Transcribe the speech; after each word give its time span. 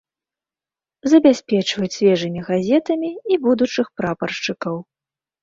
Забяспечваюць 1.11 1.97
свежымі 1.97 2.41
газетамі 2.49 3.11
і 3.35 3.39
будучых 3.45 3.87
прапаршчыкаў. 4.01 4.75